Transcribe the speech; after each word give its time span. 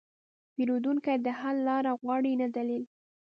پیرودونکی 0.53 1.17
د 1.25 1.27
حل 1.39 1.57
لاره 1.67 1.91
غواړي، 2.01 2.33
نه 2.41 2.47
دلیل. 2.55 2.83